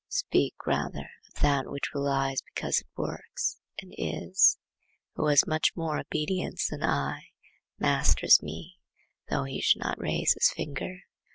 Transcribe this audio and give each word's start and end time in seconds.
Speak 0.09 0.55
rather 0.65 1.11
of 1.27 1.41
that 1.43 1.69
which 1.69 1.93
relies 1.93 2.41
because 2.41 2.79
it 2.79 2.87
works 2.97 3.59
and 3.83 3.93
is. 3.99 4.57
Who 5.13 5.27
has 5.27 5.43
more 5.75 5.99
obedience 5.99 6.67
than 6.69 6.81
I 6.81 7.27
masters 7.77 8.41
me, 8.41 8.79
though 9.29 9.43
he 9.43 9.61
should 9.61 9.83
not 9.83 10.01
raise 10.01 10.33
his 10.33 10.49
finger. 10.49 11.01